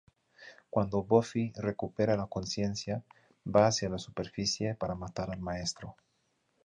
[0.71, 3.03] Cuando Buffy recupera la consciencia,
[3.45, 5.95] va hacia la superficie para matar al Maestro.